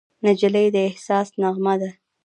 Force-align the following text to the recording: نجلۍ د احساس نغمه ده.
نجلۍ 0.23 0.67
د 0.75 0.77
احساس 0.89 1.27
نغمه 1.41 1.73
ده. 1.81 1.89